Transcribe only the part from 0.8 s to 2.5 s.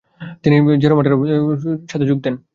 Xero মঠে Abbott কেওলফ্রাথের সাথে যোগ দেন।